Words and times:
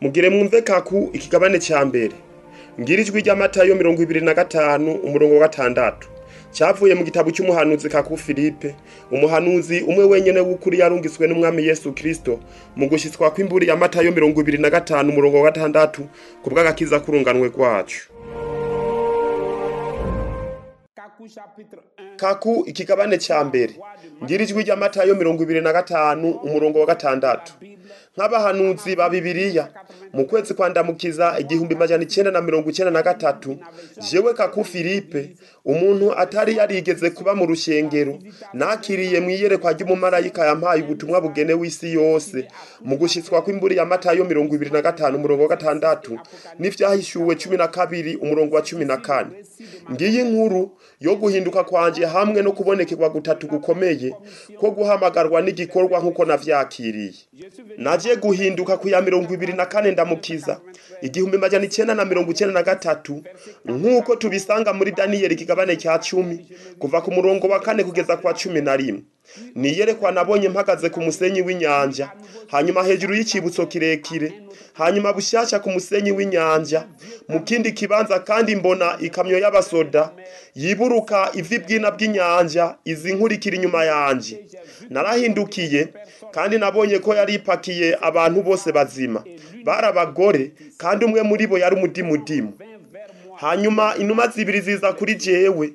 mugire 0.00 0.28
mwumve 0.30 0.62
kaku 0.62 1.10
ikigabane 1.12 1.58
cya 1.62 1.80
mbere 1.88 2.14
ngira 2.80 3.02
ijwi 3.02 3.18
ry'amatayo 3.24 3.74
mirongo 3.74 3.98
ibiri 4.06 4.20
na 4.22 4.34
gatanu 4.34 4.90
umurongo 5.06 5.34
wa 5.34 5.40
gatandatu 5.50 6.06
cyavuye 6.54 6.94
mu 6.94 7.02
gitabo 7.06 7.28
cy'umuhanuzi 7.34 7.88
kaku 7.90 8.14
philippe 8.24 8.70
umuhanuzi 9.14 9.82
umwe 9.90 10.04
wenyine 10.12 10.40
w'ukuri 10.46 10.76
yarungiswe 10.82 11.24
n'umwami 11.26 11.60
yesu 11.68 11.90
kirisito 11.98 12.34
mu 12.78 12.84
gushyitswa 12.90 13.26
kw'imburi 13.34 13.64
y'amatayo 13.68 14.10
mirongo 14.16 14.36
ibiri 14.42 14.58
na 14.62 14.70
gatanu 14.76 15.06
umurongo 15.12 15.36
wa 15.38 15.46
gatandatu 15.50 16.00
ku 16.42 16.46
bw'agakiza 16.52 16.96
kurunganwe 17.02 17.48
kwacu 17.56 18.00
kaku 22.16 22.62
ikigabane 22.66 23.18
cya 23.18 23.44
mbere 23.44 23.72
ngira 24.24 24.44
ijwi 24.44 24.62
ry'amatayo 24.62 25.14
mirongo 25.14 25.42
ibiri 25.42 25.60
na 25.60 25.72
gatanu 25.72 26.30
umurongo 26.30 26.80
wa 26.80 26.86
gatandatu 26.86 27.52
nk'abahanuzi 28.16 28.96
ba 28.98 29.06
bibiriya 29.10 29.70
mu 30.12 30.24
kwezi 30.26 30.54
kwandamukiza 30.54 31.38
igihumbi 31.38 31.74
magana 31.78 32.02
icyenda 32.02 32.30
na 32.30 32.40
mirongo 32.42 32.70
icyenda 32.70 32.90
na 32.90 33.02
gatatu 33.02 33.58
jewe 34.10 34.34
kaku 34.34 34.64
filipe 34.64 35.34
umuntu 35.64 36.14
atari 36.18 36.56
yarigeze 36.58 37.10
kuba 37.10 37.34
mu 37.34 37.46
rushengero 37.46 38.18
nakiriye 38.54 39.20
mu 39.22 39.30
iyerekwa 39.30 39.72
ry'umumarayika 39.72 40.46
yampaye 40.50 40.82
ubutumwa 40.82 41.20
bugene 41.22 41.54
w’isi 41.54 41.92
yose 41.94 42.48
mu 42.82 42.96
gushyitswa 42.98 43.42
kw'imburi 43.42 43.76
ya 43.78 43.84
matayo 43.86 44.24
mirongo 44.26 44.54
ibiri 44.58 44.70
na 44.74 44.82
gatanu 44.82 45.16
umurongo 45.22 45.42
wa 45.42 45.48
gatandatu 45.54 46.12
n'ibyahishyuwe 46.58 47.36
cumi 47.38 47.56
na 47.56 47.68
kabiri 47.68 48.16
umurongo 48.18 48.54
wa 48.58 48.62
cumi 48.66 48.84
na 48.84 48.96
kane 48.96 49.34
ngiyi 49.92 50.22
nkuru 50.28 50.62
yo 51.00 51.14
guhinduka 51.20 51.60
kwanjye 51.66 52.06
hamwe 52.06 52.38
no 52.46 52.50
kubonekerwa 52.56 53.08
gutatu 53.14 53.44
gukomeye 53.52 54.08
ko 54.60 54.66
guhamagarwa 54.78 55.38
n'igikorwa 55.44 55.96
nk'uko 56.00 56.22
navyakiriye 56.30 57.18
nagiye 57.84 58.14
guhinduka 58.24 58.72
ku 58.80 58.86
ya 58.92 58.98
mirongo 59.06 59.28
ibiri 59.36 59.54
na 59.58 59.66
kane 59.72 59.88
ndamukiza 59.92 60.54
igihumbi 61.06 61.36
majana 61.42 61.64
icyenda 61.68 61.94
na 61.98 62.04
mirongo 62.10 62.28
icyenda 62.32 62.54
na 62.56 62.66
gatatu 62.70 63.14
nk'uko 63.78 64.10
tubisanga 64.20 64.70
muri 64.78 64.90
daniyeli 64.98 65.34
kigabane 65.40 65.72
cya 65.82 65.92
cumi 66.06 66.36
kuva 66.80 66.98
ku 67.04 67.10
murongo 67.16 67.44
wa 67.52 67.58
kane 67.66 67.80
kugeza 67.84 68.14
kwa 68.22 68.32
cumi 68.40 68.60
na 68.66 68.74
rimwe 68.80 69.02
niyerekwa 69.54 70.12
nabonye 70.12 70.48
mpagaze 70.48 70.88
ku 70.90 71.00
musenyi 71.02 71.42
w'inyanja 71.46 72.06
hanyuma 72.52 72.82
hejuru 72.84 73.14
y'ikibutso 73.14 73.66
kirekire 73.66 74.28
hanyuma 74.78 75.12
bushyashya 75.12 75.58
ku 75.60 75.68
musenyi 75.70 76.10
w'inyanja 76.16 76.80
mu 77.28 77.38
kindi 77.48 77.72
kibanza 77.72 78.16
kandi 78.28 78.56
mbona 78.56 78.96
ikamyo 79.00 79.38
y'abasoda 79.42 80.12
yiburuka 80.54 81.30
ivi 81.40 81.58
bwina 81.64 81.88
bw'inyanja 81.92 82.64
izi 82.84 83.14
nkurikira 83.14 83.54
inyuma 83.58 83.80
yanjye 83.84 84.34
narahindukiye 84.90 85.82
kandi 86.34 86.58
nabonye 86.58 86.98
ko 86.98 87.10
yari 87.18 87.34
ipakiye 87.38 87.88
abantu 88.08 88.38
bose 88.46 88.72
bazima 88.76 89.20
bari 89.66 89.86
abagore 89.92 90.42
kandi 90.82 91.00
umwe 91.06 91.20
muri 91.28 91.44
bo 91.50 91.56
yari 91.62 91.74
umudimudimu 91.76 92.50
hanyuma 93.44 93.84
inuma 94.02 94.24
zibiri 94.34 94.60
ziza 94.66 94.90
kuri 94.98 95.14
jyewe, 95.22 95.66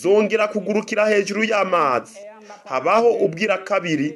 zongera 0.00 0.44
kugurukira 0.52 1.02
hejuru 1.10 1.40
y'amazi 1.50 2.14
habaho 2.70 3.10
ubwira 3.24 3.56
kabiri 3.58 4.08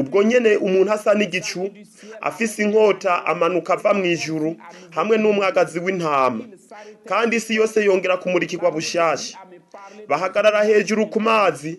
ubwo 0.00 0.18
nyine 0.28 0.50
umuntu 0.66 0.90
asa 0.96 1.10
n'igicu 1.18 1.62
afise 2.28 2.56
inkota 2.64 3.12
amanuka 3.32 3.70
ava 3.76 3.90
mu 3.98 4.04
ijuru 4.14 4.50
hamwe 4.96 5.14
n'umwagazi 5.22 5.78
w'intama 5.84 6.42
kandi 7.10 7.32
isi 7.38 7.52
yose 7.58 7.76
yongera 7.88 8.20
kumurikirwa 8.22 8.68
bushyashya 8.76 9.36
bahagarara 10.10 10.60
hejuru 10.70 11.02
ku 11.12 11.18
mazi 11.28 11.72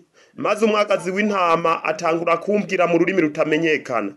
maze 0.44 0.60
umwagazi 0.66 1.08
w'intama 1.16 1.72
atangura 1.90 2.34
kumbwira 2.44 2.84
mu 2.90 2.94
rurimi 3.00 3.20
rutamenyekana 3.26 4.12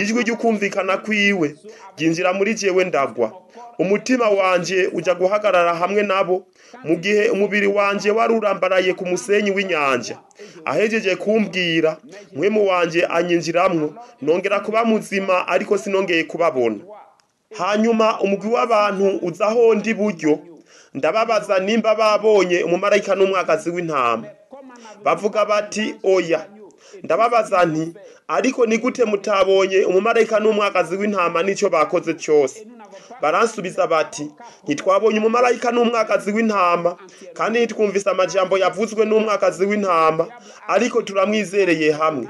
ijwi 0.00 0.18
ryo 0.24 0.36
kumvikana 0.42 0.94
kw'iwe 1.04 1.48
ryinjira 1.96 2.30
muri 2.38 2.50
jewe 2.60 2.82
ndagwa 2.90 3.28
umutima 3.82 4.26
wanjye 4.40 4.78
ujya 4.98 5.14
guhagarara 5.20 5.72
hamwe 5.80 6.02
nabo 6.10 6.36
mu 6.86 6.94
gihe 7.04 7.24
umubiri 7.34 7.66
wanjye 7.78 8.08
wari 8.16 8.32
urambaraye 8.34 8.90
ku 8.98 9.04
musenyi 9.10 9.50
w'inyanja 9.56 10.14
ahejeje 10.70 11.12
kumbwira 11.22 11.90
mwemu 12.36 12.60
wanjye 12.70 13.00
anyinjiramwo 13.16 13.86
nongera 14.22 14.58
kuba 14.66 14.80
muzima 14.88 15.36
ariko 15.54 15.74
sinongeye 15.78 16.22
kubabona 16.30 16.78
hanyuma 17.60 18.06
umugwi 18.24 18.48
w'abantu 18.56 19.06
uzaho 19.28 19.62
ndi 19.74 19.92
buryo 20.00 20.32
ndababaza 20.94 21.58
nimba 21.58 21.94
babonye 22.00 22.58
umumarayika 22.66 23.12
n'umwagazi 23.18 23.68
w'intama 23.74 24.26
bavuga 25.04 25.40
bati 25.50 25.84
oya 26.14 26.40
ndababaza 27.04 27.58
nti 27.70 27.84
ariko 28.36 28.60
ni 28.66 28.76
gute 28.82 29.02
mutabonye 29.10 29.78
umumarayika 29.90 30.36
n'umwagazi 30.42 30.94
w'intama 31.00 31.38
n'icyo 31.42 31.68
bakoze 31.74 32.12
cyose 32.22 32.56
baransubiza 33.22 33.84
bati 33.92 34.22
ntitwabonye 34.64 35.18
umumarayika 35.20 35.68
n'umwakazi 35.74 36.28
w'intama 36.34 36.90
kandi 37.38 37.54
ntitwumvise 37.58 38.08
amajyambo 38.14 38.54
yavuzwe 38.64 39.02
n'umwakazi 39.10 39.62
w'intama 39.70 40.24
ariko 40.74 40.96
turamwizereye 41.06 41.88
hamwe 42.00 42.26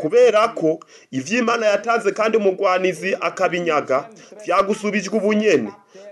kubera 0.00 0.40
ko 0.58 0.70
iby'imana 1.18 1.64
yatanze 1.72 2.08
kandi 2.18 2.34
umugwanizi 2.40 3.10
akabinyaga 3.28 3.98
byagusubijwe 4.42 5.14
ubunyene 5.20 5.70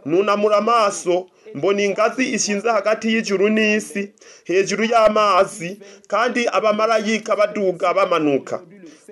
nunamura 0.08 0.56
amaso 0.64 1.14
mbona 1.56 1.80
ingazi 1.86 2.24
ishinze 2.36 2.68
hagati 2.76 3.04
y'ijuru 3.12 3.44
n'isi 3.56 4.02
hejuru 4.50 4.82
y'amazi 4.92 5.68
kandi 6.12 6.40
abamarayika 6.56 7.30
baduga 7.40 7.86
bamanuka 7.98 8.54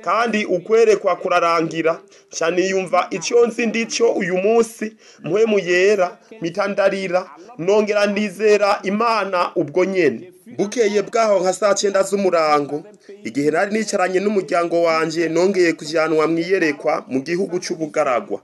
kandi 0.06 0.44
ukwerekwa 0.46 1.16
kurarangira 1.16 2.00
cyane 2.36 2.62
yumva 2.70 3.06
icyo 3.10 3.46
nzi 3.46 3.66
ndicyo 3.66 4.06
uyu 4.12 4.36
munsi 4.38 4.96
muhemu 5.24 5.58
yera 5.58 6.18
mitandarira 6.40 7.30
nongera 7.58 8.06
nizera 8.06 8.80
imana 8.82 9.52
ubwo 9.60 9.84
nyine 9.84 10.32
bukeye 10.58 11.02
bwaho 11.08 11.34
nka 11.40 11.52
saa 11.52 11.74
cyenda 11.78 12.02
z'umurango 12.08 12.76
igihe 13.24 13.50
nari 13.50 13.70
nicaranye 13.74 14.20
n'umuryango 14.24 14.76
wanjye 14.88 15.28
nongeye 15.28 15.72
kujyanwa 15.72 16.24
mu 16.26 16.36
iyerekwa 16.44 17.04
mu 17.12 17.18
gihugu 17.26 17.54
cy'ubugaragwa 17.64 18.40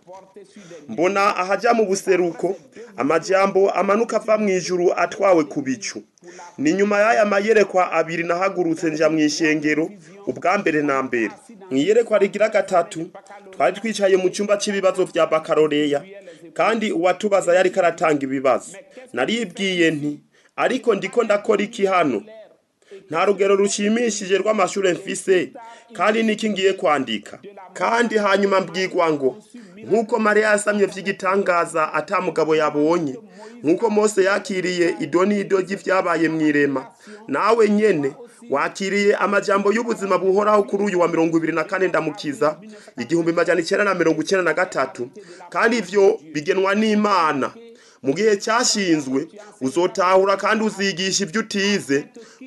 mbona 0.89 1.37
ahajya 1.43 1.71
mu 1.79 1.85
buseruko 1.91 2.57
amajyambo 2.97 3.61
amanuka 3.81 4.15
ava 4.21 4.35
mu 4.41 4.49
ijuru 4.59 4.87
atwawe 5.05 5.43
ku 5.53 5.59
bicu 5.67 5.99
ni 6.59 6.71
nyuma 6.77 6.97
y'aya 7.03 7.25
mayerekwa 7.33 7.83
abiri 7.93 8.25
nahagurutse 8.29 8.87
njya 8.93 9.09
mu 9.13 9.19
ishengero 9.29 9.85
ubwa 10.31 10.53
mbere 10.61 10.79
na 10.89 10.97
mbere 11.07 11.31
mu 11.71 11.77
iyerekwa 11.81 12.17
rigira 12.23 12.49
gatatu 12.57 13.01
twari 13.53 13.75
twicaye 13.79 14.15
mu 14.23 14.29
cyumba 14.35 14.55
cy'ibibazo 14.61 15.01
bya 15.11 15.25
bakaroreya 15.33 16.01
kandi 16.59 16.87
uwatubaza 16.99 17.51
yari 17.57 17.71
karatanga 17.77 18.23
ibibazo 18.29 18.71
naribwiye 19.17 19.87
nti 19.97 20.13
ariko 20.65 20.89
ndiko 20.97 21.19
ndakora 21.27 21.61
iki 21.69 21.83
hano 21.93 22.19
nta 23.11 23.25
rugero 23.25 23.57
rushimishije 23.57 24.37
rw'amashuri 24.43 24.89
mfise 24.97 25.39
kandi 25.97 26.19
n'iki 26.23 26.49
ngiye 26.51 26.73
kwandika 26.81 27.35
kandi 27.79 28.15
hanyuma 28.25 28.61
mbwirwa 28.61 29.07
ngo 29.15 29.31
nk'uko 29.87 30.15
mariya 30.27 30.49
yasamye 30.53 30.85
by'igitangaza 30.91 31.83
atamugabo 31.99 32.53
yabonye 32.61 33.15
nk'uko 33.65 33.85
mose 33.97 34.21
yakiriye 34.29 34.87
idonido 35.05 35.57
ry'ibyabaye 35.65 36.27
mu 36.35 36.41
irema 36.49 36.83
nawe 37.35 37.65
nyine 37.77 38.09
wakiriye 38.55 39.13
amajyambere 39.25 39.73
y'ubuzima 39.77 40.15
buhoraho 40.23 40.63
kuri 40.69 40.83
uyu 40.89 41.01
wa 41.01 41.09
mirongo 41.09 41.33
ibiri 41.39 41.53
na 41.59 41.65
kane 41.71 41.87
ndamukiza 41.89 42.49
igihumbi 43.03 43.33
magana 43.33 43.61
icyenda 43.61 43.85
na 43.85 43.95
mirongo 43.95 44.21
icyenda 44.21 44.45
na 44.49 44.55
gatatu 44.61 45.03
kandi 45.55 45.75
ibyo 45.81 46.05
bigenwa 46.33 46.75
n'imana 46.81 47.49
mu 48.03 48.13
gihe 48.17 48.33
cyashinzwe 48.43 49.21
uzotahura 49.67 50.35
kandi 50.43 50.61
uzigisha 50.69 51.21
ibyo 51.27 51.41
utize 51.41 51.97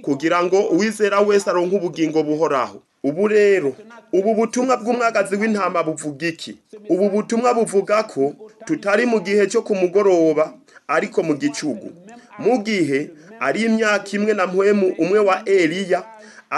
kugira 0.06 0.38
ngo 0.45 0.57
uwizera 0.73 1.17
wese 1.28 1.45
aronke 1.51 1.75
ubugingo 1.80 2.19
buhoraho 2.27 2.77
ubu 3.07 3.24
rero 3.33 3.71
ubu 4.18 4.30
butumwa 4.38 4.74
bw'umwagazi 4.81 5.33
w'intama 5.39 5.80
buvuga 5.88 6.24
iki 6.31 6.51
ubu 6.94 7.06
butumwa 7.13 7.50
buvuga 7.57 7.98
ko 8.12 8.24
tutari 8.65 9.03
mu 9.12 9.19
gihe 9.25 9.44
cyo 9.51 9.62
ku 9.68 9.74
mugoroba 9.81 10.45
ariko 10.95 11.19
mu 11.27 11.33
gicugu 11.42 11.89
mu 12.44 12.56
gihe 12.68 13.00
ari 13.48 13.59
imyaka 13.69 14.07
imwe 14.18 14.31
na 14.38 14.45
mpwemu 14.50 14.88
umwe 15.03 15.19
wa 15.27 15.36
Eliya, 15.59 16.01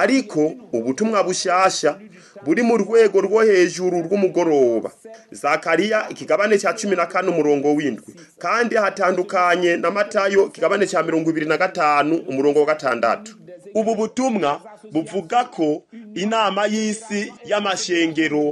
ariko 0.04 0.42
ubutumwa 0.78 1.18
bushyashya 1.28 1.92
buri 2.42 2.62
mu 2.66 2.78
rwego 2.78 3.22
rwo 3.22 3.40
hejuru 3.44 3.98
rw'umugoroba 4.06 4.90
zakariya 5.32 6.10
ikigabane 6.10 6.58
cya 6.58 6.74
cumi 6.78 6.96
na 6.96 7.06
kane 7.06 7.28
umurongo 7.30 7.68
w'indwi 7.78 8.12
kandi 8.44 8.74
hatandukanye 8.76 9.78
na 9.78 9.92
matayo 9.94 10.48
ikigabane 10.50 10.86
cya 10.90 11.00
mirongo 11.06 11.28
ibiri 11.30 11.46
na 11.46 11.58
gatanu 11.58 12.16
umurongo 12.32 12.58
wa 12.60 12.66
gatandatu 12.74 13.38
ubu 13.78 13.92
butumwa 13.96 14.62
buvuga 14.92 15.40
ko 15.54 15.84
inama 16.16 16.62
y'isi 16.74 17.22
y'amashengero 17.50 18.44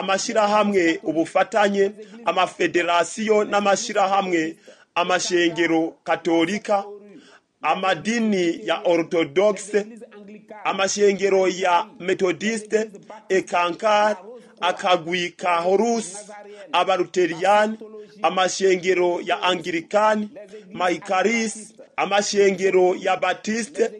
amashyirahamwe 0.00 0.84
ubufatanye 1.08 1.84
amafederasiyo 2.30 3.36
n'amashyirahamwe 3.50 4.42
amashengero 5.00 5.94
katolika 6.04 6.84
amadini 7.62 8.66
ya 8.68 8.76
orutodogise 8.84 9.86
amashengero 10.64 11.48
ya 11.48 11.86
metodiste 11.98 12.90
ekankari 13.28 14.18
akagwi 14.60 15.30
ka 15.30 15.56
horusi 15.56 16.16
abaruteriyani 16.72 17.76
amashengero 18.22 19.20
ya 19.24 19.42
angirikani 19.42 20.28
mayikarisi 20.72 21.74
amashengero 21.96 22.94
ya 22.96 23.16
batiste 23.16 23.90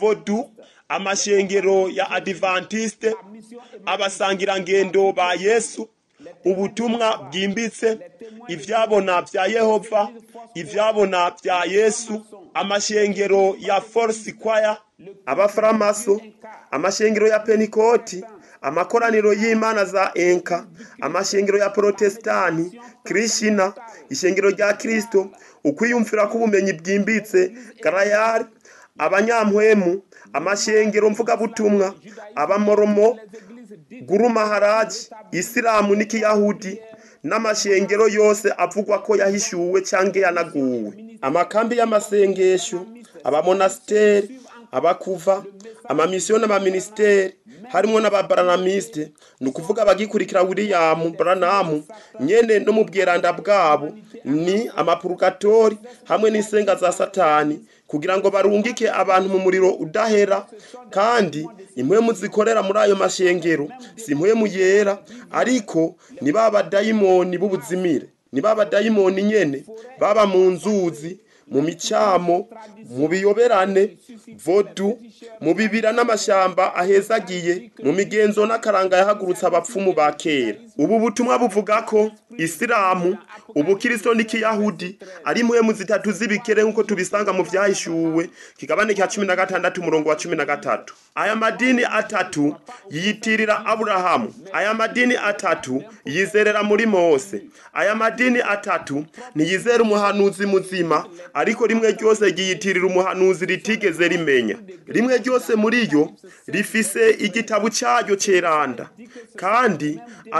vodu 0.00 0.50
amashengero 0.88 1.88
ya 1.88 2.10
adivantiste 2.10 3.14
abasangirangendo 3.86 5.12
ba 5.12 5.34
yesu 5.34 5.88
ubutumwa 6.44 7.16
bwimbitse 7.18 7.98
ibyabona 8.48 9.22
bya 9.22 9.46
yehova 9.46 10.08
ibyabona 10.54 11.30
bya 11.42 11.64
yesu 11.64 12.26
amashengero 12.54 13.56
ya 13.60 13.80
forisi 13.80 14.32
kwaya 14.32 14.76
Abaframaso, 15.26 16.20
amashingiro 16.70 17.26
ya 17.28 17.40
penikoti 17.40 18.24
amakoraniro 18.62 19.32
y'imana 19.32 19.84
za 19.84 20.10
enka 20.14 20.66
amashingiro 21.00 21.58
ya 21.58 21.70
porotesitanti 21.70 22.80
kirishina 23.06 23.72
ishengero 24.10 24.50
rya 24.50 24.72
kirisito 24.74 25.30
ukwiyumvira 25.64 26.26
k'ubumenyi 26.26 26.72
bwimbitse 26.72 27.40
karayari 27.82 28.44
abanyampwemu 28.98 30.02
amashengero 30.32 31.10
mvugabutumwa 31.10 31.94
abamoromo 32.34 33.18
gurumaharaji 34.06 34.98
isilamu 35.32 35.94
n'ikiyahudi 35.94 36.80
n'amashengero 37.22 38.06
yose 38.10 38.48
avugwa 38.58 38.98
ko 39.02 39.16
yahishuwe 39.16 39.80
cyangwa 39.82 40.18
yanaguwe 40.24 40.90
amakambi 41.26 41.76
y'amasengesho 41.78 42.80
abamonasiteri 43.26 44.41
abakuva 44.72 45.44
amamisiyo 45.88 46.36
n’abaminisiteri, 46.38 47.34
harimo 47.72 48.00
n'ababaranamisite 48.00 49.12
ni 49.40 49.48
ukuvuga 49.52 49.82
abagikurikira 49.84 50.42
william 50.48 51.00
baranamu 51.18 51.76
nyine 52.24 52.58
no 52.64 52.72
mu 52.72 52.82
bweranda 52.88 53.32
bwabo 53.36 53.88
ni 54.24 54.70
amapurugatori 54.76 55.76
hamwe 56.08 56.28
n'isenga 56.32 56.72
za 56.80 56.88
satani 56.92 57.56
kugira 57.86 58.16
ngo 58.18 58.30
barungike 58.32 58.88
abantu 58.90 59.28
mu 59.28 59.38
muriro 59.44 59.68
udahera 59.84 60.46
kandi 60.90 61.44
impwemu 61.76 62.10
zikorera 62.16 62.62
muri 62.64 62.78
ayo 62.80 62.96
mashengero 62.96 63.68
si 64.00 64.12
impwemu 64.16 64.46
yera 64.56 64.98
ariko 65.30 65.94
ni 66.24 66.32
ba 66.32 66.48
badayimoni 66.50 67.34
b'ubuzimire 67.40 68.08
ni 68.32 68.40
ba 68.40 68.54
badayimoni 68.56 69.20
nyine 69.22 69.58
baba 70.00 70.24
mu 70.26 70.48
nzuzi 70.50 71.20
mu 71.46 71.62
micyamo 71.62 72.48
mu 72.90 73.08
biyoberane 73.08 73.88
vodu 74.44 74.98
mu 75.40 75.54
bibira 75.54 75.92
n'amashyamba 75.92 76.74
ahezagiye 76.74 77.70
mu 77.82 77.92
migenzo 77.92 78.46
n'akaranga 78.46 78.96
yahagurutse 78.96 79.46
abapfumu 79.46 79.92
ba 79.92 80.12
kera 80.12 80.58
ubu 80.78 80.98
butumwa 80.98 81.38
buvuga 81.38 81.82
ko 81.86 82.10
isilamu 82.38 83.18
ubukristo 83.54 84.14
n'ikiyahudi 84.14 84.98
ari 85.24 85.42
mu 85.42 85.72
zitatu 85.72 86.12
z'ibikere 86.12 86.62
nk'uko 86.62 86.82
tubisanga 86.82 87.32
mu 87.32 87.42
byahishuwe 87.42 88.30
kigabane 88.58 88.94
cya 88.94 89.06
cumi 89.08 89.26
na 89.26 89.36
gatandatu 89.36 89.80
umurongo 89.80 90.08
wa 90.08 90.16
cumi 90.16 90.36
na 90.36 90.44
gatatu 90.44 90.94
aya 91.14 91.36
madini 91.36 91.84
atatu 91.84 92.54
yiyitirira 92.90 93.66
aburahamu 93.66 94.28
aya 94.52 94.74
madini 94.74 95.16
atatu 95.16 95.82
yizerera 96.04 96.62
muri 96.62 96.86
mose 96.86 97.42
aya 97.72 97.94
madini 97.94 98.40
atatu 98.54 99.04
ntiyizera 99.34 99.82
umuhanuzi 99.82 100.46
muzima 100.46 101.04
ariko 101.34 101.66
rimwe 101.66 101.92
ryose 101.92 102.26
ryiyitirira 102.28 102.86
umuhanuzi 102.86 103.46
ritigeze 103.46 104.08
rimenya 104.08 104.56
rimwe 104.96 105.18
ryose 105.22 105.52
muri 105.62 105.78
yo 105.92 106.04
rifise 106.54 107.02
igitabo 107.26 107.66
cyaryo 107.78 108.14
cyeranda 108.24 108.84
kandi 109.40 109.90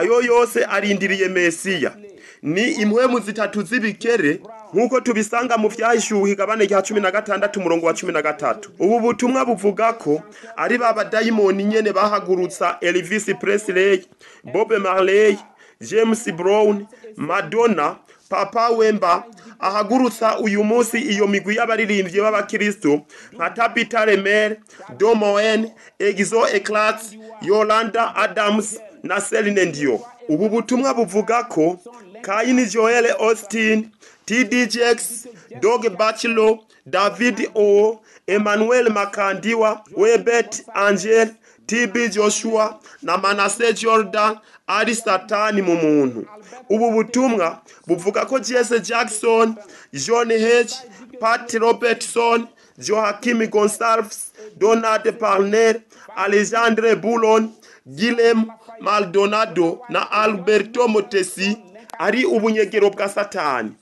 ayo 0.01 0.17
yose 0.31 0.59
arindiriye 0.77 1.29
mesiya 1.29 1.93
ni 2.53 2.65
imwe 2.85 3.03
mu 3.13 3.19
zitatu 3.27 3.59
z'ibikere 3.69 4.33
nk'uko 4.73 4.97
tubisanga 5.07 5.55
mu 5.63 5.69
byahishyuwe 5.75 6.27
igabane 6.35 6.63
rya 6.69 6.81
cumi 6.87 7.01
na 7.01 7.11
gatandatu 7.17 7.55
umurongo 7.61 7.85
wa 7.87 7.95
cumi 7.99 8.13
na 8.13 8.23
gatatu 8.29 8.67
ubu 8.85 8.97
butumwa 9.05 9.41
buvuga 9.49 9.87
ko 10.03 10.13
ari 10.63 10.77
ba 10.83 10.93
badayimoni 10.97 11.65
nyine 11.65 11.93
bahagurutsa 11.93 12.77
elivisi 12.87 13.35
Presley, 13.41 14.05
bobe 14.53 14.79
marley 14.79 15.39
james 15.89 16.23
brown 16.39 16.87
madonna 17.17 17.97
papa 18.33 18.69
wemba 18.77 19.25
ahagurutsa 19.61 20.29
uyu 20.45 20.61
munsi 20.71 20.97
iyo 21.13 21.25
migwi 21.33 21.53
y'abaririmbyi 21.59 22.19
b'abakirisitu 22.25 22.93
nka 23.35 23.47
tabita 23.57 24.01
remere 24.09 24.55
domoen 25.01 25.61
egizo 26.09 26.41
eclat 26.59 26.99
yolanda 27.49 28.03
adams 28.25 28.67
na 29.09 29.17
serine 29.27 29.63
ndiyo 29.71 29.95
ubu 30.33 30.45
butumwa 30.53 30.91
buvuga 30.99 31.37
ko 31.53 31.79
kayini 32.25 32.65
joel 32.73 33.07
austin 33.29 33.79
td 34.27 34.53
jax 34.75 34.99
dog 35.63 35.83
bachelor 35.99 36.59
david 36.87 37.37
o 37.55 38.01
emmanuel 38.27 38.87
makandiwa 38.99 39.71
webet 40.03 40.65
angel 40.75 41.29
tibi 41.73 42.09
joshua 42.09 42.79
na 43.03 43.19
manase 43.19 43.73
jordan 43.75 44.39
ari 44.67 44.95
satani 44.97 45.63
mu 45.63 45.77
muntu 45.77 46.27
ubu 46.69 46.91
butumwa 46.93 47.59
buvuga 47.87 48.27
ko 48.29 48.39
jesse 48.41 48.81
jackson 48.85 49.57
john 49.93 50.31
h 50.33 50.75
pat 51.21 51.49
robertson 51.55 52.47
joakim 52.79 53.47
gonsalves 53.49 54.33
donald 54.59 55.19
parner 55.19 55.81
alexandre 56.17 56.95
boulon 56.97 57.49
gilem 57.95 58.45
maldonado 58.81 59.81
na 59.89 60.11
alberto 60.11 60.89
motesi 60.89 61.57
ari 61.99 62.25
ubunyegero 62.25 62.91
bwa 62.91 63.09
satani 63.09 63.73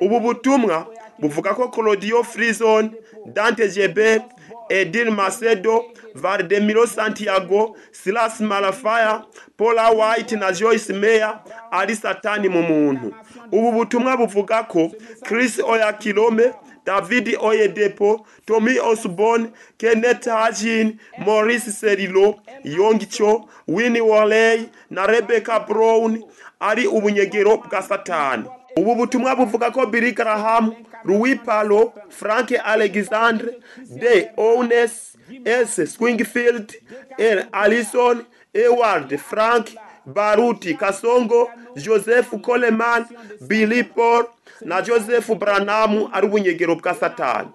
ubu 0.00 0.20
butumwa 0.20 0.86
buvuga 1.18 1.54
ko 1.54 1.68
claudio 1.68 2.22
frison 2.24 2.90
dante 3.26 3.68
jebe 3.68 4.22
edil 4.68 5.10
macedo 5.10 5.84
Valdemiro 6.14 6.86
Santiago, 6.86 7.76
Silas 7.90 8.40
Malafaya, 8.40 9.24
Paula 9.56 9.92
White 9.94 10.32
na 10.36 10.52
Joyce 10.52 10.92
Meyer 10.92 11.40
ari 11.70 11.96
satani 11.96 12.48
mu 12.48 12.62
muntu 12.62 13.14
ubu 13.52 13.72
butumwa 13.72 14.16
buvuga 14.16 14.62
ko 14.68 14.90
Chris 15.24 15.58
Oyakilome 15.58 16.52
David 16.84 17.36
Oyedepo, 17.38 18.26
Tommy 18.44 18.80
Osborne, 18.80 19.52
Kenneth 19.78 20.24
Hagin, 20.26 20.98
Maurice 21.24 21.70
Serilo, 21.70 22.40
yongicho 22.64 23.48
Winnie 23.68 24.00
Waley 24.00 24.68
na 24.90 25.06
Rebecca 25.06 25.60
Brown 25.68 26.22
ari 26.60 26.86
ubunyegero 26.86 27.56
bwa 27.56 27.82
Satani. 27.82 28.44
Ubu 28.76 28.94
butumwa 28.94 29.36
buvuga 29.36 29.70
ko 29.70 29.86
Billy 29.86 30.10
Graham 30.12 30.74
Rui 31.04 31.36
palo 31.36 31.92
Frank 32.10 32.56
Alexandre, 32.64 33.58
De 33.86 34.28
Ownes, 34.36 35.14
S. 35.44 35.80
Swingfield, 35.86 36.74
L. 37.18 37.48
Allison, 37.52 38.24
Eward, 38.54 39.16
Frank 39.18 39.74
Baruti 40.06 40.74
Kasongo, 40.76 41.50
Joseph 41.76 42.30
Coleman, 42.42 43.06
Billy 43.46 43.82
Paul 43.84 44.26
na 44.62 44.82
Joseph 44.82 45.28
Branamu 45.34 46.08
ari 46.12 46.26
ubunyegero 46.26 46.76
bwa 46.76 46.94
Satani. 46.94 47.48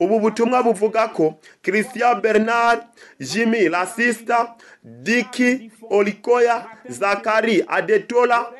Ubu 0.00 0.20
butumwa 0.20 0.62
buvuga 0.62 1.08
ko 1.08 1.38
Christian 1.62 2.20
Bernard, 2.20 2.80
Jimmy 3.20 3.68
Lasista, 3.68 4.54
Dicky 4.82 5.70
Olikoya, 5.90 6.66
Zakari 6.90 7.64
Adetola 7.66 8.52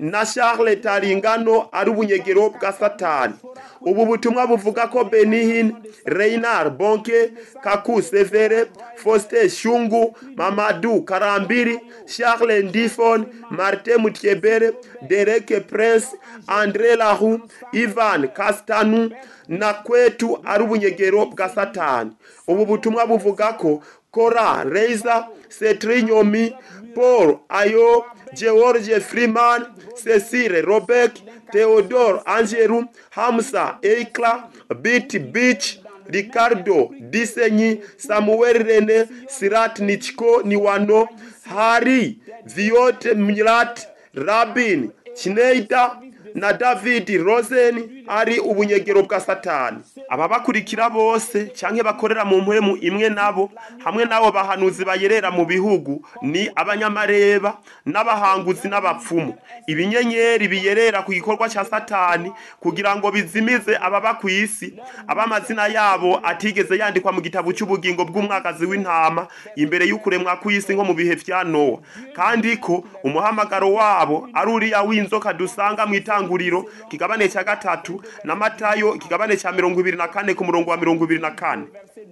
na 0.00 0.24
Charles 0.24 0.80
Taringano 0.80 1.68
ari 1.72 1.90
ubunyegero 1.90 2.50
bwa 2.50 2.72
satani 2.72 3.34
ubu 3.80 4.06
butumwa 4.06 4.46
buvuga 4.46 4.86
ko 4.86 5.04
benihin 5.04 5.72
reyinar 6.06 6.70
bonke 6.70 7.30
kaku 7.62 8.02
severe 8.02 8.66
faustin 8.96 9.48
shungu 9.48 10.16
mamadu 10.36 11.02
karambiri 11.02 11.78
charles 12.06 12.64
ndifon 12.64 13.26
martin 13.50 13.96
mutyebere 13.98 14.72
Derek 15.02 15.66
prince 15.66 16.06
andre 16.46 16.96
lahu 16.96 17.40
ivan 17.72 18.28
kastanu 18.28 19.10
nakwetu 19.48 20.38
ari 20.44 20.62
ubunyegero 20.64 21.26
bwasatani 21.26 22.10
ubu 22.50 22.66
butumwa 22.66 23.06
buvuga 23.06 23.52
ko 23.52 23.82
kora 24.10 24.64
reiza 24.64 25.26
setrinyomi 25.48 26.54
paul 26.94 27.38
ayo 27.48 28.04
george 28.32 29.00
freeman 29.00 29.66
cecile 30.04 30.60
robek 30.60 31.12
theodore 31.52 32.20
angelu 32.24 32.84
hamsa 33.10 33.78
eicla 33.82 34.48
bit 34.82 35.18
beach 35.18 35.78
ricardo 36.06 36.90
disenyi 37.00 37.80
samuel 37.96 38.58
rene 38.62 39.06
sirat 39.28 39.78
nichko 39.78 40.42
niwano 40.44 41.08
hari 41.54 42.18
viot 42.46 43.04
mlat 43.16 43.80
rabin 44.14 44.90
chineita 45.14 45.96
nadavid 46.34 47.08
roseni 47.08 47.99
ari 48.10 48.38
ubunyegero 48.38 49.02
bwa 49.02 49.20
satani 49.20 49.78
aba 50.08 50.28
bakurikira 50.28 50.90
bose 50.90 51.46
cyangwa 51.54 51.84
bakorera 51.84 52.24
mu 52.24 52.42
mpemu 52.42 52.76
imwe 52.82 53.08
nabo 53.08 53.50
hamwe 53.86 54.04
n'abo 54.04 54.32
bahanuzi 54.34 54.82
bayerera 54.84 55.30
mu 55.30 55.46
bihugu 55.46 56.02
ni 56.22 56.50
abanyamareba 56.56 57.58
n'abahanguzi 57.86 58.66
n'abapfumu 58.68 59.38
ibinyenyeri 59.70 60.42
biyerera 60.50 61.02
ku 61.06 61.12
gikorwa 61.14 61.46
cya 61.46 61.62
satani 61.64 62.32
kugira 62.58 62.96
ngo 62.98 63.12
bizimize 63.14 63.78
ababa 63.78 64.14
ku 64.18 64.26
isi 64.28 64.74
abamazina 65.06 65.66
yabo 65.70 66.18
atigeze 66.18 66.78
yandikwa 66.82 67.12
mu 67.14 67.20
gitabo 67.22 67.52
cy'ubugingo 67.54 68.02
bw'umwakazi 68.10 68.66
w'intama 68.66 69.30
imbere 69.54 69.86
y'ukuremwa 69.86 70.34
ku 70.42 70.50
isi 70.50 70.74
nko 70.74 70.82
mu 70.82 70.94
bihe 70.98 71.14
bya 71.14 71.46
nowa 71.46 71.78
kandi 72.18 72.58
ko 72.58 72.82
umuhamagaro 73.06 73.70
wabo 73.78 74.26
ari 74.34 74.50
uriya 74.52 74.82
w'inzoka 74.82 75.30
dusanga 75.30 75.86
mu 75.86 75.94
itanguriro 75.94 76.66
kigabane 76.90 77.30
cya 77.30 77.46
gatatu 77.46 77.99
na 78.24 78.36
matayo 78.36 78.94
ikigabane 78.94 79.36
cya 79.36 79.52
mirongo 79.52 79.80
ibiri 79.80 79.96
na 79.96 80.08
kane 80.08 80.34
ku 80.34 80.44
murongo 80.44 80.70
wa 80.70 80.76
mirongo 80.76 81.04
ibiri 81.04 81.20
na 81.20 81.30
kane 81.30 81.64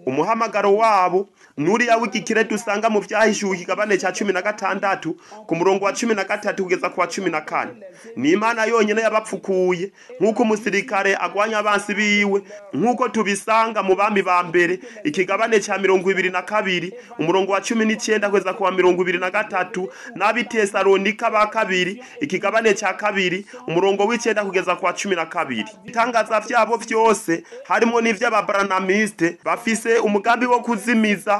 umuhamagaro 0.07 0.77
wabo 0.77 1.29
nuriya 1.57 1.97
w'igikireti 1.97 2.51
dusanga 2.51 2.91
mu 2.91 3.01
byahishuwe 3.01 3.57
ikigabane 3.57 3.99
cya 3.99 4.13
cumi 4.13 4.33
na 4.33 4.43
gatandatu 4.43 5.17
ku 5.47 5.55
murongo 5.57 5.85
wa 5.85 5.93
cumi 5.93 6.15
na 6.15 6.25
gatatu 6.25 6.63
kugeza 6.63 6.89
ku 6.89 7.01
wa 7.01 7.07
cumi 7.07 7.31
na 7.31 7.41
kane 7.41 7.73
ni 8.17 8.31
imana 8.33 8.65
yonyine 8.65 9.01
yabapfukuye 9.03 9.93
nk'uko 10.21 10.43
umusirikare 10.43 11.17
agwanya 11.17 11.59
abansi 11.59 11.95
biwe 11.95 12.43
nk'uko 12.75 13.09
tubisanga 13.09 13.83
mu 13.83 13.95
bami 13.97 14.23
ba 14.23 14.43
mbere 14.43 14.81
ikigabane 15.05 15.61
cya 15.61 15.79
mirongo 15.79 16.11
ibiri 16.11 16.31
na 16.31 16.43
kabiri 16.43 16.93
umurongo 17.19 17.53
wa 17.53 17.61
cumi 17.61 17.85
n'icyenda 17.85 18.31
kugeza 18.31 18.53
ku 18.55 18.63
wa 18.65 18.73
mirongo 18.73 19.03
ibiri 19.03 19.19
na 19.19 19.31
gatatu 19.31 19.89
n'abitesaronika 20.15 21.31
ba 21.31 21.47
kabiri 21.47 22.03
ikigabane 22.21 22.75
cya 22.75 22.93
kabiri 22.95 23.47
umurongo 23.69 24.05
w'icyenda 24.09 24.45
kugeza 24.45 24.77
ku 24.77 24.85
wa 24.87 24.93
cumi 24.93 25.17
na 25.17 25.27
kabiri 25.27 25.68
ibitangaza 25.85 26.37
byabo 26.45 26.75
byose 26.85 27.33
harimo 27.69 27.97
n'iby'ababaranamiste 28.01 29.27
bafise 29.47 29.91
umugambi 30.07 30.47
wo 30.53 30.59
kuzimiza 30.67 31.35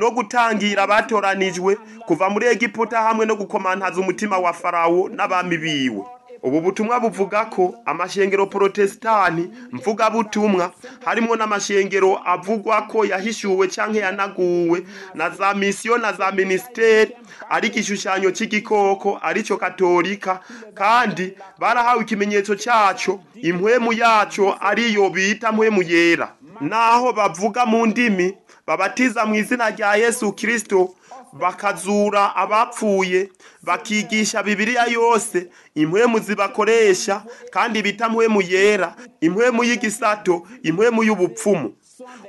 no 0.00 0.08
gutangira 0.16 0.80
abatoranijwe 0.86 1.72
kuva 2.06 2.26
muri 2.32 2.44
egiputa 2.54 2.96
hamwe 3.06 3.24
no 3.26 3.34
gukomantaza 3.40 3.96
umutima 4.04 4.36
wa 4.44 4.52
farawo 4.60 5.00
n'abami 5.16 5.56
biwe 5.62 6.02
ubu 6.42 6.60
butumwa 6.60 7.00
buvuga 7.00 7.44
ko 7.44 7.74
amashengero 7.86 8.46
porotesitanti 8.46 9.50
mvugabutumwa 9.72 10.72
harimo 11.04 11.36
n'amashengero 11.36 12.20
avugwa 12.24 12.82
ko 12.82 13.04
yahishuwe 13.04 13.66
cyangwa 13.68 13.98
yanaguwe 14.02 14.86
na 15.14 15.30
za 15.30 15.54
misiyo 15.54 15.98
na 15.98 16.12
za 16.12 16.32
minisiteri 16.32 17.12
ari 17.48 17.68
igishushanyo 17.68 18.30
cy'igikoko 18.30 19.18
aricyo 19.22 19.56
katolika 19.56 20.40
kandi 20.74 21.32
barahawe 21.58 22.02
ikimenyetso 22.02 22.54
cyacyo 22.54 23.20
impwemu 23.42 23.92
yacyo 23.92 24.54
ariyo 24.70 25.10
bita 25.10 25.52
mpwemu 25.52 25.82
yera 25.82 26.34
naho 26.60 27.12
bavuga 27.12 27.66
mu 27.66 27.86
ndimi 27.86 28.34
babatiza 28.66 29.26
mu 29.26 29.34
izina 29.34 29.70
rya 29.70 29.94
yesu 29.96 30.32
kirisito 30.32 30.94
bakazura 31.32 32.36
abapfuye 32.36 33.28
bakigisha 33.62 34.42
bibiriya 34.42 34.84
yose 34.84 35.48
impwemu 35.74 36.18
zibakoresha 36.18 37.22
kandi 37.52 37.82
bita 37.82 38.08
mpwemu 38.08 38.42
yera 38.42 38.94
impwemu 39.20 39.64
y'igisato 39.64 40.42
impwemu 40.62 41.02
y'ubupfumu 41.04 41.72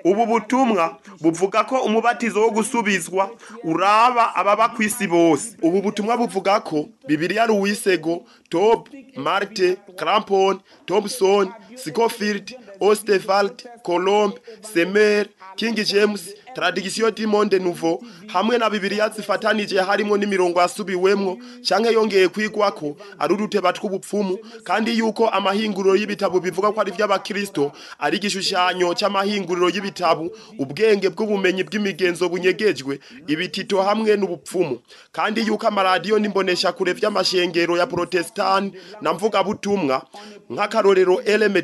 ubu 0.03 0.25
butumwa 0.25 0.97
buvuga 1.21 1.63
ko 1.63 1.81
umubatizo 1.85 2.41
wo 2.41 2.49
gusubizwa 2.49 3.29
uraba 3.63 4.33
ababa 4.35 4.69
ku 4.73 4.81
isi 4.83 5.05
bose 5.07 5.55
ubu 5.61 5.81
butumwa 5.81 6.17
buvuga 6.17 6.59
ko 6.65 6.85
Bibiliya 7.07 7.45
ruwisego 7.45 8.23
tobu 8.49 8.87
marite 9.17 9.77
karamponi 9.95 10.59
tobusoni 10.85 11.51
sikofild 11.75 12.55
ostefalite 12.79 13.67
kolombe 13.83 14.37
semeri 14.73 15.29
kingi 15.55 15.83
jemusi 15.85 16.29
taradikisiyo 16.59 17.11
dimonde 17.11 17.59
nuvo 17.59 18.03
hamwe 18.27 18.57
na 18.57 18.69
bibiliya 18.69 19.09
zifatanije 19.09 19.77
harimo 19.81 20.17
n'imirongo 20.17 20.59
yasubiwemwo 20.59 21.37
cyangwa 21.63 21.91
yongeye 21.91 22.27
kwigwa 22.27 22.71
ko 22.71 22.97
ari 23.19 23.33
uduteba 23.33 23.71
tw'ubupfumu 23.73 24.35
kandi 24.67 24.97
yuko 24.99 25.29
amahinguriro 25.31 25.95
y'ibitabo 25.95 26.39
bivuga 26.43 26.71
ko 26.75 26.81
ari 26.83 26.91
iby'abakristo 26.91 27.71
ari 27.99 28.17
igishushanyo 28.19 28.91
cy'amahinguriro 28.99 29.69
y'ibitabo 29.71 30.27
ubwenge 30.59 31.07
bw'ubumenyi 31.15 31.63
bw'imigenzo 31.63 32.27
bunyegejwe 32.29 32.99
ibitito 33.31 33.79
hamwe 33.81 34.17
n'ubupfumu 34.19 34.81
kandi 35.15 35.47
yuko 35.47 35.63
amaradiyo 35.67 36.19
n'imboneshakure 36.19 36.91
by'amashengero 36.93 37.77
ya 37.79 37.87
porotesitanti 37.87 38.75
na 39.01 39.13
mvugabutumwa 39.15 40.03
nk'akarorero 40.51 41.21
eleme 41.23 41.63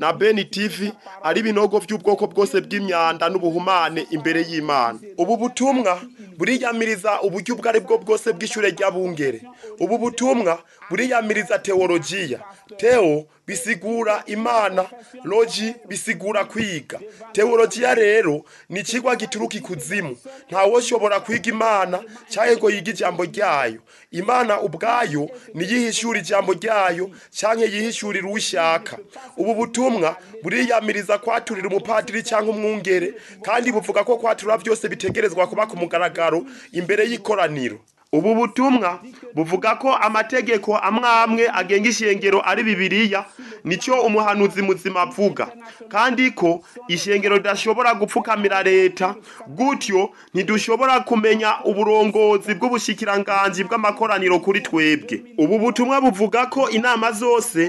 na 0.00 0.12
beni 0.16 0.44
tivi 0.48 0.92
ari 1.22 1.40
ibinogo 1.44 1.76
by'ubwoko 1.84 2.24
bwose 2.32 2.60
bw'imyanda 2.64 3.28
n'ubuhumane 3.28 4.08
imbere 4.16 4.40
y'imana 4.50 4.96
ubu 5.22 5.34
butumwa 5.40 5.92
buriyamiriza 6.38 7.10
uburyo 7.26 7.50
ubwo 7.54 7.66
ari 7.70 7.80
bwo 7.84 7.94
bwose 8.02 8.26
bw'ishyure 8.36 8.68
ry'abungere 8.76 9.40
ubu 9.82 9.94
butumwa 10.02 10.52
buriyamiriza 10.88 11.54
tewolojiya 11.66 12.38
teo 12.76 13.24
bisigura 13.46 14.22
imana 14.26 14.84
loji 15.24 15.74
bisigura 15.88 16.44
kwiga 16.44 17.00
teologiya 17.32 17.94
rero 17.94 18.42
ni 18.68 18.80
ikigwa 18.80 19.16
gituruka 19.16 19.56
ikuzimu 19.56 20.16
ntawoshobora 20.50 21.20
kwiga 21.20 21.50
imana 21.50 21.98
cyangwa 22.28 22.56
ngo 22.56 22.68
yiga 22.70 22.90
ijambo 22.92 23.22
ryayo 23.24 23.80
imana 24.20 24.54
ubwayo 24.66 25.30
ntiyihishura 25.54 26.18
ijambo 26.20 26.52
ryayo 26.52 27.10
cyangwa 27.30 27.66
yihishurira 27.66 28.28
ushaka 28.30 28.98
ubu 29.36 29.54
butumwa 29.54 30.16
buriyamiriza 30.42 31.18
kwaturira 31.18 31.68
umupadiri 31.68 32.22
cyangwa 32.22 32.50
umwungere 32.54 33.14
kandi 33.44 33.72
buvuga 33.72 34.04
ko 34.08 34.16
kwatura 34.16 34.58
byose 34.58 34.88
bitegerezwa 34.88 35.46
kuba 35.46 35.66
ku 35.68 35.76
mugaragaro 35.76 36.46
imbere 36.72 37.04
y'ikoraniro 37.10 37.76
ubu 38.16 38.34
butumwa 38.34 38.98
buvuga 39.34 39.74
ko 39.74 39.92
amategeko 39.96 40.76
amwe 40.78 41.02
amwe 41.08 41.44
agenga 41.50 41.88
ishengero 41.90 42.38
ari 42.50 42.62
bibiriya 42.62 43.24
nicyo 43.64 43.94
umuhanuzi 44.06 44.62
muzima 44.62 45.00
avuga 45.02 45.46
kandi 45.92 46.30
ko 46.30 46.50
ishengero 46.88 47.36
ridashobora 47.36 47.94
gupfukamira 47.94 48.62
leta 48.62 49.06
gutyo 49.50 50.00
ntidushobora 50.34 51.00
kumenya 51.02 51.50
uburongozi 51.66 52.50
bw’ubushyikiranganzi 52.54 53.60
bw'amakoraniro 53.66 54.38
kuri 54.44 54.60
twebwe 54.66 55.14
ubu 55.42 55.54
butumwa 55.62 55.96
buvuga 56.04 56.40
ko 56.54 56.62
inama 56.76 57.10
zose 57.20 57.60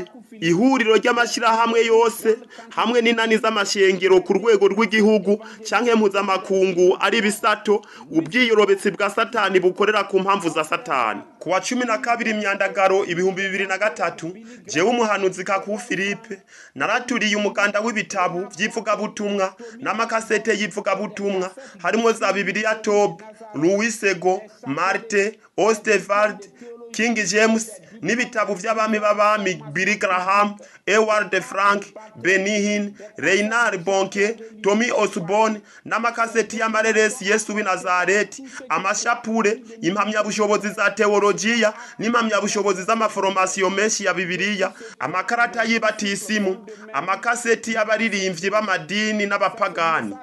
ihuriro 0.41 0.95
ry'amashyirahamwe 0.95 1.79
yose 1.85 2.37
hamwe 2.77 2.99
n'inani 3.03 3.35
z'amashengero 3.41 4.17
ku 4.25 4.31
rwego 4.37 4.65
rw'igihugu 4.73 5.33
cyangwa 5.67 5.95
mpuzamakungu 5.95 6.97
ari 7.05 7.17
ibisato 7.19 7.75
ubwiyorobetse 8.17 8.91
bwa 8.95 9.07
satani 9.09 9.59
bukorera 9.59 10.03
ku 10.09 10.19
mpamvu 10.19 10.49
za 10.49 10.63
satani 10.63 11.21
ku 11.39 11.49
wa 11.49 11.61
cumi 11.61 11.83
na 11.85 11.97
kabiri 11.97 12.31
imyandagaro 12.31 13.05
ibihumbi 13.05 13.41
bibiri 13.45 13.65
na 13.67 13.77
gatatu 13.77 14.33
jewe 14.67 14.89
umuhanuzi 14.89 15.43
kaku 15.43 15.77
philippe 15.79 16.39
naraturiye 16.75 17.35
umuganda 17.35 17.79
w'ibitabo 17.79 18.39
by'ivugabutumwa 18.53 19.53
n'amakasete 19.83 20.51
y'ivugabutumwa 20.59 21.51
harimo 21.83 22.11
za 22.11 22.33
bibiliya 22.33 22.75
tobe 22.83 23.23
louis 23.55 23.99
sego 23.99 24.41
marte 24.65 25.39
ostevald 25.57 26.39
king 26.91 27.15
james 27.27 27.67
n'ibitabo 28.01 28.55
by'abami 28.55 28.99
b'abami 28.99 29.61
Billy 29.71 29.95
Graham 29.95 30.55
Ewald 30.87 31.33
Frank 31.41 31.85
Benihin 32.15 32.93
Reynard 33.17 33.83
Bonke 33.83 34.37
Tommy 34.63 34.91
Osborne 34.91 35.61
n'amakaseti 35.85 36.57
y'amareresi 36.57 37.25
Yesu 37.29 37.53
w'i 37.55 37.63
Nazareti 37.63 38.43
amashapure 38.69 39.61
impamyabushobozi 39.81 40.69
za 40.69 40.91
teologiya 40.91 41.73
n'impamyabushobozi 41.99 42.81
z'amaforomasiyo 42.83 43.69
menshi 43.69 44.05
ya 44.05 44.13
Bibiliya 44.13 44.71
amakarata 44.99 45.63
y'ibatisimu 45.65 46.65
amakaseti 46.93 47.73
y'abaririmvyi 47.75 48.49
b'amadini 48.49 49.25
n'abapagani 49.25 50.15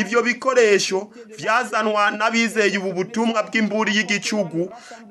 ibyo 0.00 0.18
bikoresho 0.26 0.98
byazanwa 1.38 2.02
n'abizeye 2.18 2.76
ubu 2.80 2.90
butumwa 2.98 3.40
bw'imburi 3.48 3.90
y'igicugu 3.96 4.62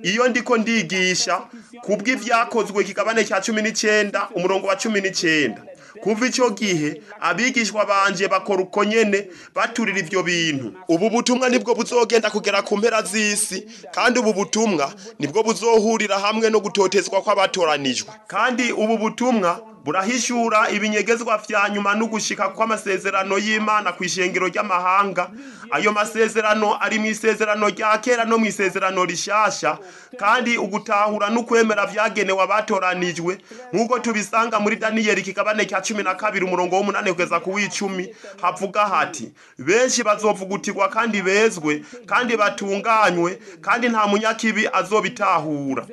iyo 0.10 0.24
ndiko 0.32 0.54
ndigisha 0.62 1.36
kubw'ibyakozwe 1.84 2.80
kigabane 2.88 3.22
cya 3.28 3.38
cumi 3.46 3.62
n'icyenda 3.64 4.20
umurongo 4.38 4.66
wa 4.72 4.76
cumi 4.82 5.00
n'icyenda 5.02 5.62
kuva 6.04 6.24
icyo 6.30 6.48
gihe 6.60 6.90
abigishwa 7.28 7.82
banje 7.92 8.26
bakora 8.34 8.60
uko 8.66 8.84
nyene 8.90 9.20
baturira 9.56 10.00
ibyo 10.04 10.22
bintu 10.30 10.68
ubu 10.94 11.06
butumwa 11.14 11.46
nibwo 11.50 11.72
buzogenda 11.78 12.28
kugera 12.36 12.60
ku 12.68 12.74
mpera 12.80 13.02
z'isi 13.12 13.58
kandi 13.96 14.16
ubu 14.22 14.32
butumwa 14.40 14.88
nibwo 15.20 15.40
buzohurira 15.46 16.16
hamwe 16.26 16.48
no 16.54 16.60
gutotezwa 16.66 17.18
kw'abatoranijwe 17.26 18.12
kandi 18.34 18.64
ubu 18.82 18.94
butumwa 19.04 19.52
burahishura 19.88 20.70
ibinyegezwa 20.76 21.38
vya 21.48 21.64
nyuma 21.74 21.92
n'ugushika 21.96 22.50
kw'amasezerano 22.52 23.38
y'imana 23.40 23.94
ku 23.96 24.04
ishengero 24.04 24.48
ry'amahanga 24.52 25.24
ayo 25.72 25.92
masezerano 25.96 26.76
ari 26.84 27.00
mu 27.00 27.06
isezerano 27.16 27.70
rya 27.72 27.96
kera 28.04 28.26
no 28.28 28.36
mu 28.38 28.46
isezerano 28.52 29.00
rishasha 29.08 29.78
kandi 30.20 30.58
ugutahura 30.60 31.30
n'ukwemera 31.32 31.86
vyagenewe 31.88 32.42
abatoranijwe 32.44 33.34
nk'uko 33.72 34.00
tubisanga 34.04 34.60
muri 34.60 34.76
daniyeli 34.76 35.22
kikabane 35.24 35.64
cya 35.72 35.80
cumi 35.82 36.04
na 36.04 36.16
kabiri 36.20 36.44
umurongo 36.46 36.76
w'umunani 36.76 37.10
kugeza 37.16 37.40
ku 37.40 37.50
w'icumi 37.56 38.12
havuga 38.44 38.82
hati 38.92 39.32
benshi 39.60 40.04
bazovugutirwa 40.04 40.90
kandi 40.92 41.22
bezwe 41.24 41.80
kandi 42.06 42.36
batunganywe 42.36 43.40
kandi 43.64 43.88
nta 43.90 44.04
munyakibi 44.12 44.68
azobitahura 44.68 45.84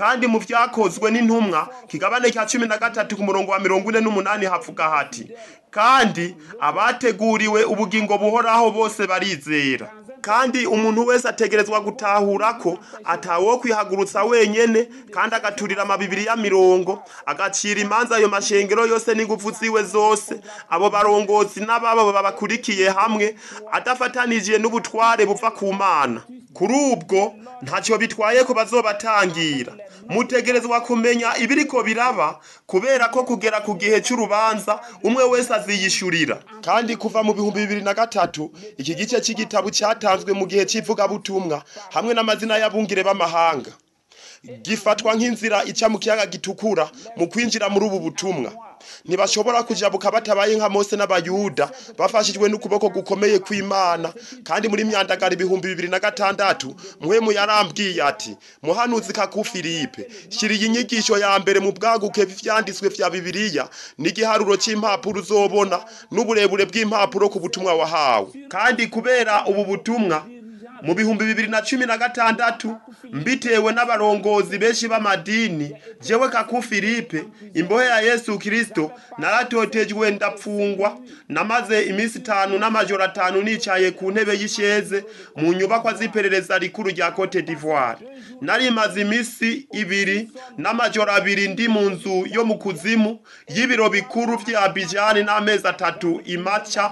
kandi 0.00 0.24
mu 0.32 0.38
byakozwe 0.44 1.06
n'intumwa 1.10 1.60
kigabane 1.90 2.26
cya 2.34 2.42
cumi 2.50 2.66
na 2.66 2.76
gatatu 2.82 3.16
ku 3.16 3.22
murongo 3.28 3.52
wa 3.52 3.60
mirongo 3.62 3.86
ine 3.90 4.00
n'umunani 4.04 4.44
havuga 4.52 4.84
hati 4.94 5.22
kandi 5.76 6.24
abateguriwe 6.68 7.60
ubugingo 7.72 8.12
buhoraho 8.22 8.66
bose 8.76 9.00
barizera 9.10 9.86
kandi 10.22 10.66
umuntu 10.66 11.06
wese 11.10 11.26
ategerezwa 11.28 11.80
gutahura 11.80 12.54
ko 12.62 12.78
atawo 13.04 13.58
kwihagurutsa 13.60 14.22
wenyine 14.24 14.80
kandi 15.14 15.34
agaturira 15.34 15.82
amabibiri 15.82 16.24
ya 16.30 16.36
mirongo 16.36 17.02
agacira 17.26 17.80
imanza 17.82 18.16
ayo 18.16 18.28
mashengero 18.30 18.86
yose 18.86 19.10
n'ingufu 19.14 19.50
ziwe 19.58 19.82
zose 19.94 20.34
abo 20.74 20.86
barongozi 20.94 21.60
n'ababo 21.66 22.12
babakurikiye 22.14 22.86
hamwe 22.98 23.26
adafatanije 23.76 24.54
n'ubutware 24.62 25.22
buva 25.30 25.50
ku 25.58 25.66
mana 25.80 26.20
kuri 26.56 26.74
ubwo 26.92 27.18
ntacyo 27.66 27.94
bitwaye 28.02 28.40
ko 28.46 28.52
bazobatangira 28.58 29.72
mutegerezwa 30.08 30.80
kumenya 30.80 31.36
ibiriko 31.38 31.82
biraba 31.82 32.40
kubera 32.66 33.08
ko 33.14 33.22
kugera 33.28 33.58
ku 33.62 33.72
gihe 33.80 33.96
cy'urubanza 34.04 34.72
umwe 35.06 35.22
wese 35.32 35.50
aziyishyurira 35.58 36.36
kandi 36.66 36.92
kuva 37.02 37.20
mu 37.26 37.32
bihumbi 37.36 37.60
bibiri 37.62 37.82
na 37.86 37.94
gatatu 37.98 38.42
iki 38.80 38.92
gice 38.98 39.16
cy'igitabo 39.24 39.68
cyatanzwe 39.76 40.30
mu 40.38 40.44
gihe 40.50 40.62
cy'ivugabutumwa 40.70 41.58
hamwe 41.94 42.12
n'amazina 42.14 42.54
y'abungire 42.60 43.02
b'amahanga 43.06 43.70
gifatwa 44.42 45.14
nk'inzira 45.16 45.62
ica 45.70 45.86
mu 45.90 45.98
kiyaga 46.02 46.26
gitukura 46.26 46.90
mu 47.16 47.28
kwinjira 47.30 47.68
muri 47.70 47.86
ubu 47.86 47.98
butumwa 48.02 48.50
ntibashobora 49.06 49.62
kujabuka 49.62 50.10
batabaye 50.10 50.56
nka 50.58 50.66
mose 50.68 50.96
n'abayuda 50.98 51.70
bafashijwe 51.98 52.46
n'ukuboko 52.50 52.88
gukomeye 52.90 53.38
kw'imana 53.38 54.08
kandi 54.44 54.66
muri 54.68 54.82
myandagara 54.84 55.30
ibihumbi 55.38 55.68
bibiri 55.70 55.88
na 55.94 56.00
gatandatu 56.02 56.74
mwe 57.00 57.22
yarambwiye 57.38 58.02
ati 58.10 58.32
muhanuzi 58.66 59.12
kaku 59.14 59.44
filipe 59.46 60.02
shyira 60.34 60.54
inyigisho 60.58 61.14
ya 61.22 61.38
mbere 61.38 61.58
mu 61.62 61.70
bwaguke 61.72 62.26
bw'ibyanditswe 62.26 62.86
bya 62.98 63.06
bibiriya 63.14 63.64
n'igiharuro 64.02 64.56
cy'impapuro 64.62 65.20
uzobona 65.22 65.78
n'uburebure 66.10 66.64
bw'impapuro 66.70 67.28
ku 67.32 67.38
butumwa 67.40 67.74
wahawe 67.78 68.26
kandi 68.52 68.82
kubera 68.90 69.34
ubu 69.50 69.62
butumwa 69.70 70.18
mu 70.82 70.94
bihumbi 70.94 71.24
bibiri 71.24 71.48
na 71.48 71.62
cumi 71.62 71.86
na 71.86 71.98
gatandatu 71.98 72.76
mbitewe 73.12 73.72
n'abarongozi 73.72 74.58
benshi 74.58 74.88
b'amadini 74.88 75.70
jewe 76.00 76.28
kaku 76.28 76.62
filipe 76.62 77.24
imbohe 77.54 77.86
ya 77.86 78.00
yesu 78.00 78.38
kirisito 78.38 78.92
naratotejwe 79.18 80.10
ndapfungwa 80.10 80.98
namaze 81.28 81.82
iminsi 81.86 82.18
itanu 82.18 82.58
n'amajoro 82.58 83.04
atanu 83.04 83.42
nicaye 83.42 83.90
ku 83.90 84.10
ntebe 84.10 84.32
y'isheze 84.40 85.04
mu 85.36 85.52
nyubakwa 85.52 85.94
z'iperereza 85.94 86.58
rikuru 86.58 86.90
rya 86.90 87.10
cote 87.10 87.42
d'ivoire 87.42 88.02
narimaze 88.40 89.00
iminsi 89.00 89.66
ibiri 89.72 90.30
n'amajoro 90.58 91.12
abiri 91.14 91.48
ndi 91.48 91.68
mu 91.68 91.90
nzu 91.90 92.26
yo 92.30 92.42
mu 92.44 92.58
kuzimu 92.58 93.20
y'ibiro 93.54 93.86
bikuru 93.88 94.34
bya 94.44 95.06
n'amezi 95.24 95.66
atatu 95.68 96.20
imaca 96.26 96.90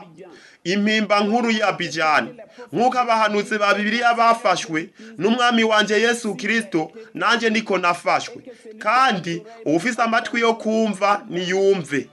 impimba 0.65 1.21
nkuru 1.21 1.51
ya 1.51 1.73
bijyane 1.73 2.29
nk'uko 2.73 2.99
abahanuzi 2.99 3.59
ba 3.59 3.75
bibiliya 3.75 4.15
bafashwe 4.15 4.89
n'umwami 5.19 5.65
wanjye 5.65 6.01
yesu 6.01 6.35
kirisito 6.37 6.93
nanjye 7.15 7.51
niko 7.51 7.79
nafashwe 7.79 8.43
kandi 8.79 9.43
ufite 9.65 10.03
amatwi 10.03 10.41
yo 10.41 10.55
kumva 10.55 11.23
niyumve 11.29 12.09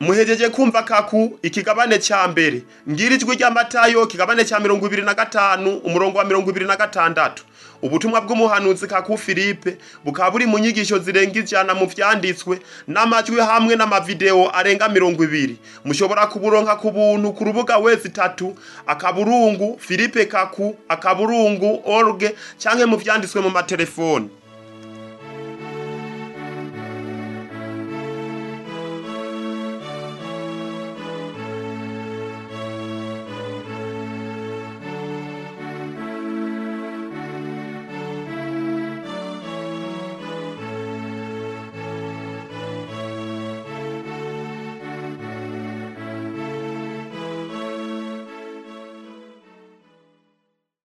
muhejeje 0.00 0.48
kumva 0.48 0.82
kaku 0.82 1.38
ikigabane 1.42 1.98
cya 2.02 2.26
mbere 2.28 2.62
ngira 2.90 3.14
ijwi 3.14 3.34
ry'amatayo 3.38 4.06
kigabane 4.10 4.42
cya 4.44 4.58
mirongo 4.60 4.86
ibiri 4.90 5.02
na 5.06 5.14
gatanu 5.14 5.78
umurongo 5.86 6.18
wa 6.18 6.24
mirongo 6.26 6.50
ibiri 6.50 6.66
na 6.66 6.76
gatandatu 6.76 7.44
ubutumwa 7.82 8.20
bw'umuhanuzi 8.20 8.86
kaku 8.86 9.16
Philippe 9.18 9.76
bukaba 10.04 10.30
buri 10.32 10.44
mu 10.50 10.56
nyigisho 10.62 10.96
zirenga 11.04 11.36
ijana 11.42 11.72
mu 11.78 11.86
byanditswe 11.92 12.54
n'amajwi 12.92 13.40
hamwe 13.50 13.72
n'amavideo 13.76 14.42
arenga 14.58 14.86
mirongo 14.94 15.20
ibiri 15.28 15.56
mushobora 15.86 16.22
kuburonka 16.32 16.74
ku 16.80 16.88
buntu 16.94 17.26
ku 17.36 17.42
rubuga 17.48 17.74
wezi 17.84 18.08
tatu 18.18 18.48
akaburungu 18.92 19.68
Philippe 19.84 20.22
kaku 20.34 20.66
akaburungu 20.94 21.70
org 21.96 22.20
cyangwa 22.62 22.86
mu 22.90 22.96
byanditswe 23.02 23.38
mu 23.44 23.50
matelefoni 23.56 24.28